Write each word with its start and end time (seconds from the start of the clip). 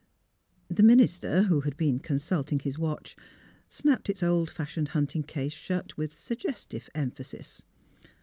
The 0.67 0.81
minister, 0.81 1.43
who 1.43 1.61
had 1.61 1.77
been 1.77 1.99
consulting 1.99 2.57
his 2.57 2.79
watch, 2.79 3.15
snapped 3.69 4.09
its 4.09 4.23
old 4.23 4.49
fashioned 4.49 4.87
hunting 4.97 5.21
case 5.21 5.53
shut 5.53 5.95
with 5.95 6.11
suggestive 6.11 6.89
emphasis. 6.95 7.61